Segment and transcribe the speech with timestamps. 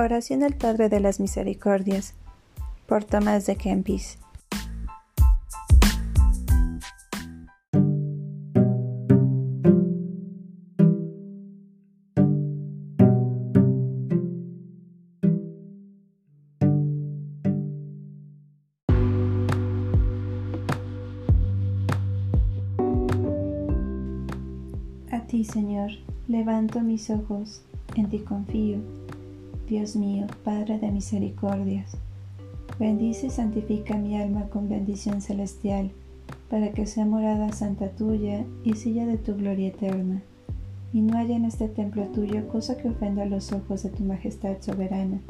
[0.00, 2.14] Oración al Padre de las Misericordias
[2.86, 4.16] por Tomás de Kempis.
[25.10, 25.90] A ti, Señor,
[26.28, 27.62] levanto mis ojos,
[27.96, 28.78] en ti confío
[29.68, 31.98] Dios mío, Padre de misericordias,
[32.78, 35.90] bendice y santifica mi alma con bendición celestial,
[36.48, 40.22] para que sea morada santa tuya y silla de tu gloria eterna,
[40.94, 44.56] y no haya en este templo tuyo cosa que ofenda los ojos de tu majestad
[44.60, 45.20] soberana.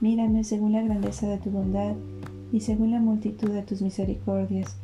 [0.00, 1.94] Mírame según la grandeza de tu bondad
[2.52, 4.76] y según la multitud de tus misericordias,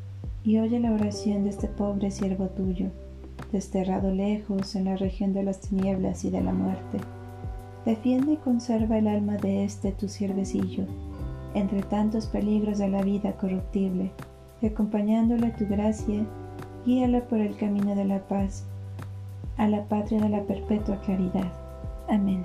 [0.45, 2.91] y oye la oración de este pobre siervo tuyo,
[3.51, 6.99] desterrado lejos en la región de las tinieblas y de la muerte
[7.89, 10.85] Defiende y conserva el alma de este tu siervecillo,
[11.55, 14.13] entre tantos peligros de la vida corruptible,
[14.61, 16.27] y acompañándole tu gracia,
[16.85, 18.67] guíala por el camino de la paz,
[19.57, 21.51] a la patria de la perpetua claridad.
[22.11, 22.45] Amén.